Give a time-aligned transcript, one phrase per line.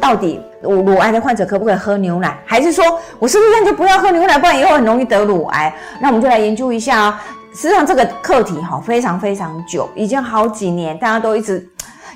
[0.00, 2.38] 到底乳乳癌的患者可不可以喝牛奶？
[2.44, 2.84] 还是说
[3.18, 5.74] 我是不是就不要喝牛奶，不然以后很容易得乳癌？
[6.00, 7.24] 那我们就来研究一下啊。
[7.54, 11.66] 实际上这个课题哈非常非常久，已经好几年，大家都一直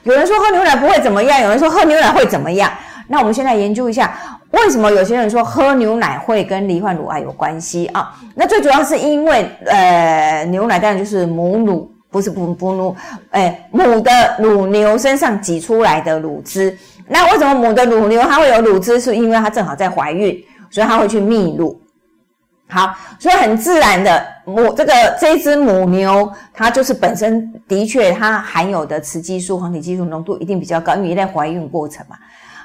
[0.04, 2.70] 有人说喝牛奶不会怎么样，有人说喝牛奶会怎么样。
[3.08, 4.16] 那我们现在研究一下，
[4.52, 8.14] 为什么有些人说喝牛奶会跟罹患乳癌有关系啊？
[8.34, 11.91] 那最主要是因为呃牛奶当然就是母乳。
[12.12, 12.94] 不是不不乳，
[13.30, 16.76] 哎，母的乳牛身上挤出来的乳汁。
[17.08, 19.00] 那为什么母的乳牛它会有乳汁？
[19.00, 21.80] 是因为它正好在怀孕，所以它会去泌乳。
[22.68, 32.16] 好，所以很自然的母这个这只母牛，它就是本身的确它含有的雌激素、黄体激素浓度一定比较高，因为在怀孕过程嘛。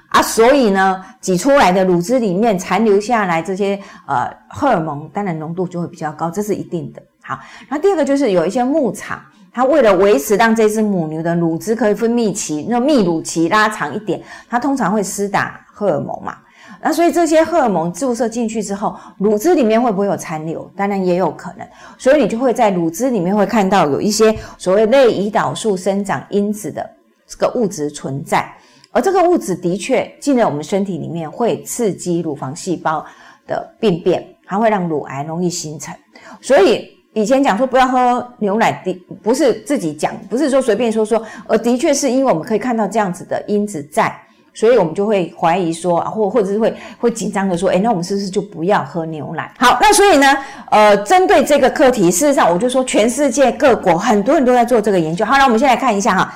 [0.10, 7.02] 啊，所以呢，挤出来的乳汁里面残留下来这些呃荷尔蒙，当然浓度就会比较高，这是一定的。
[7.22, 7.38] 好，
[7.68, 9.22] 那第二个就是有一些牧场。
[9.52, 16.38] 它为了维持让这只母牛的乳汁可以分泌期，那泌乳期拉长一点，它通常会施打荷尔蒙嘛。
[16.80, 20.70] 那所以这些荷尔蒙注射进去之后，乳汁里面会不会有残留？
[20.76, 21.68] 当然也有可能。
[21.98, 26.88] 所以你就会在乳汁里面会看到有一些所谓类胰岛素生长因子的
[27.26, 28.48] 这个物质存在，
[28.92, 33.04] 而这个物质的确进了我们身体里面，会刺激乳房细胞
[33.48, 35.96] 的病变，它会让乳癌容易形成。
[36.42, 36.96] 所以。
[37.18, 44.16] 以前讲说不要喝牛奶的，不是自己讲，不是说随便说说，而的确是因为我们可以看到这样子的因子在，
[44.54, 49.52] 所以我们就会怀疑说，或或者是会会紧张的说，哎，那我们是不是就不要喝牛奶？
[49.58, 50.38] 好，那所以呢，
[50.70, 55.26] 呃，针对这个课题，事实上我就说，全世界各国很多人都在做这个研究。
[55.26, 56.34] 好，那我们先来看一下哈，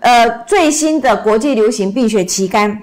[0.00, 2.80] 呃，最新的国际流行病学期刊。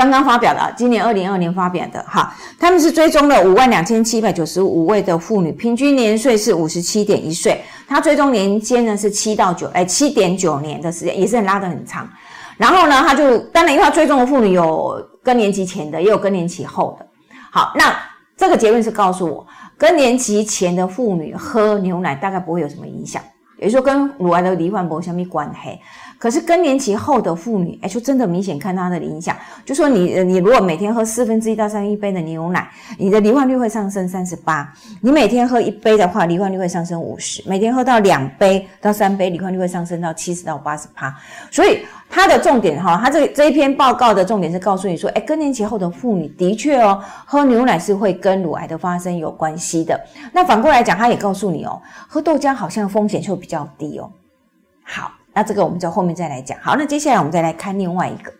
[0.00, 12.08] 刚刚发表的，今年二零二年发表的，哈，他们是追踪了五万两千七百九十五位的妇女，平均年岁是五十七点一岁，他追踪年间呢是七到九，哎，七点九年的时间，也是很拉得很长。
[12.56, 17.06] 然后呢，他就当然因为他追踪的妇女有更年期前的，也有更年期后的。
[17.50, 17.94] 好，那
[18.38, 19.46] 这个结论是告诉我，
[19.76, 23.22] 更年期前的妇女喝牛奶大概不会有什么影响，
[23.58, 25.78] 也就是说跟乳癌的罹患没什么关系。
[26.20, 29.34] 可是更年期后的妇女，哎，就真的明显看它的影响。
[29.64, 34.70] 就说你，你如果每天喝四分之一到三分一杯的牛奶，你的罹患率会上升三十八。
[35.00, 37.42] 你每天喝一杯的话，罹患率会上升五十。
[37.48, 41.10] 每天喝到两杯到三杯，罹患率会上升到七十到八十趴。
[41.50, 49.98] 所以它的重点哈，它这这一篇报告的重点是告诉你说，哎，更年期后的妇女的确哦，喝牛奶是会跟乳癌的发生有关系的。
[50.34, 54.12] 那反过来讲，它也告诉你哦，喝豆浆好像风险就比较低哦。
[54.82, 55.12] 好。
[55.32, 56.58] 那这个我们就后面再来讲。
[56.60, 58.32] 好，那接下来我们再来看另外一个，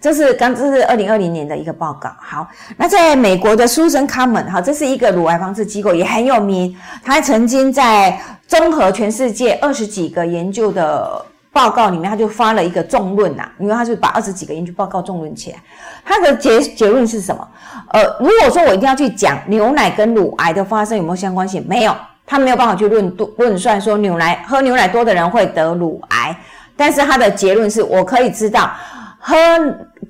[0.00, 2.10] 这是刚这是二零二零年的一个报告。
[2.20, 6.76] 好，那在美国的 Susan Common，好，这是一个乳癌防治机构，也很有名。
[7.04, 15.58] 他曾经在综合全世界二十几个研究的报告里面，他就发了一个重论呐，因为他就把二十几个研究报告重论起来。
[16.04, 17.48] 他的结结论是什么？
[17.90, 21.94] 呃，如果说我一定要去讲牛奶跟乳癌的发生有没有相关性，没有。
[22.30, 26.38] 他没有办法去论论算说牛奶喝牛奶多的人会得乳癌，
[26.76, 28.70] 但是他的结论是我可以知道，
[29.18, 29.34] 喝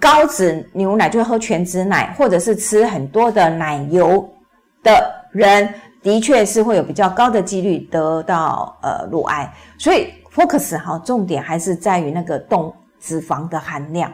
[0.00, 4.28] 高脂牛奶就是喝全脂奶，或者是吃很多的奶油
[4.82, 9.48] 的人，的确是会有比较高的几率得到呃乳癌。
[9.78, 14.12] 所以 focus 哈，重点还是在于那个动脂肪的含量。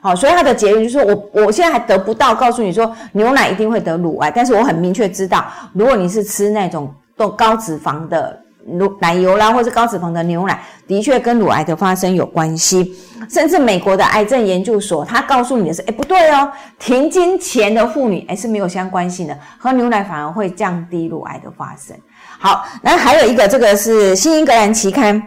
[0.00, 6.90] 好，所以他的结论就是说我我现在还得不到告诉你说牛奶一定会得乳癌，但是我很明确知道，如果你是吃那种。
[7.22, 12.96] 都高脂肪的乳奶油啦，或者高脂肪的牛奶，的确跟乳癌的发生有关系。
[13.30, 16.50] 甚至美国的癌症研究所，他告诉你的是，哎，不对哦，
[16.80, 21.96] 停经前的妇女，哎，是没有相关性的，喝牛奶反而会降低乳癌的发生。
[22.40, 25.22] 好，那还有一个，这个是《新英格兰期刊》。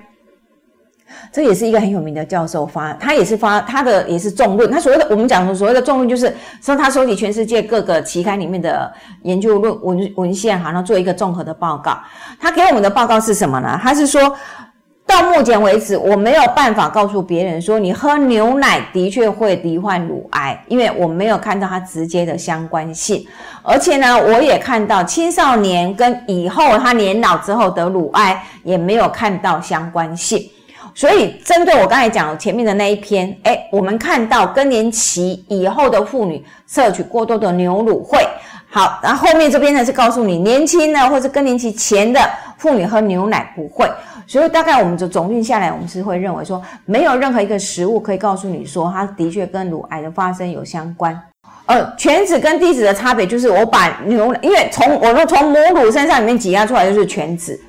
[1.36, 4.72] 这也是一个很有名的教授发，他也是发他的也是重论。
[4.72, 8.90] 他所谓的我们讲的所谓的重论，就是说他收集全世界各个期刊里面的
[9.24, 12.00] 研究论文文献，哈，然后做一个综合的报告。
[12.40, 13.78] 他给我们的报告是什么呢？
[13.84, 14.34] 他是说
[15.06, 23.28] 到目前为止，我没有办法告诉别人说你喝牛奶的确会罹患乳癌，因为我没有看到它直接的相关性。
[23.62, 30.50] 而且呢，我也看到青少年跟以后他年老之后得乳癌也没有看到相关性。
[30.98, 38.18] 所以，针对我刚才讲前面的那一篇，哎，我们看到更年期以后的妇女摄取过多的牛乳会
[38.72, 42.20] 好，然后后面这边呢是告诉你年轻的或者更年期前的
[42.58, 43.86] 妇女喝牛奶不会。
[44.26, 51.20] 所以大概我们就总论下来，我们是会认为说，没有任何一个食物可以告诉你说它的确跟乳癌的发生有相关。
[51.66, 57.60] 呃，全脂跟低脂的差别就是我把牛奶，因为从我说从母乳身上里面挤压出来就是全脂。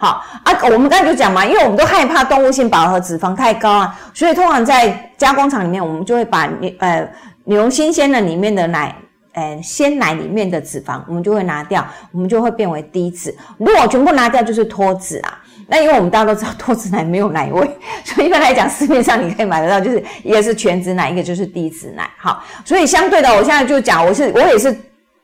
[0.00, 7.06] 好啊，我们刚才就讲嘛，因为我们都害怕动物性饱和脂肪太高啊，所以通常在加工厂里面，我们就会把牛呃
[7.44, 8.96] 牛新鲜的里面的奶，
[9.34, 13.36] 呃鲜奶里面的脂肪，我们就会拿掉，我们就会变为低脂。
[13.58, 15.38] 如果全部拿掉，就是脱脂啊。
[15.72, 22.10] 那因为我们大家都知道脱脂奶没有奶味， 所以一般来讲市面上你可以买得到，就是一个是全脂奶，一个就是低脂奶。
[22.16, 24.74] 好，所以相对的，我现在就讲，我是我也是，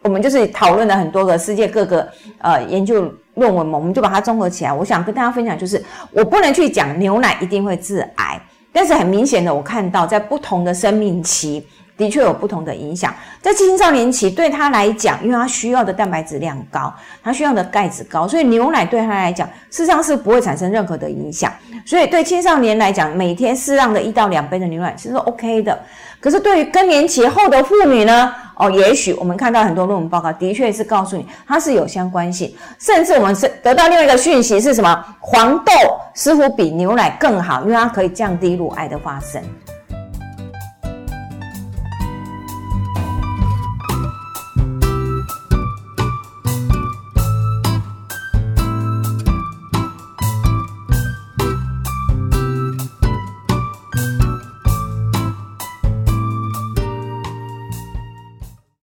[0.07, 2.09] 我们就是讨论了很多个世界各个
[2.39, 3.13] 呃研究。
[3.37, 4.73] 论文嘛，我们就把它综合起来。
[4.73, 8.41] 我想跟大家分享，就是我不能去讲牛奶一定会致癌，
[8.73, 11.63] 但是很明显的，我看到在不同的生命期，
[11.97, 13.15] 的确有不同的影响。
[13.41, 21.53] 在青少年期，对他来讲，因为他需要的蛋白质量高，他需要的钙质高，所以牛奶对他来讲，事实上是不会产生任何的影响。
[21.85, 25.79] 所以对青少年来讲，每天适量的一到两杯的牛奶其实是 OK 的。
[26.19, 28.35] 可是对于更年期后的妇女呢？
[28.57, 35.05] 哦，也许我们看到很多论文报告，的确是告诉你它是有相关性，甚至我们是得到另外一个讯息是什么？
[35.21, 35.73] 黄豆
[36.15, 39.43] 似乎比牛奶更好，因为它可以降低乳癌的发生。